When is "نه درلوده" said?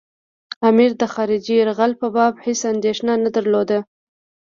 3.23-3.79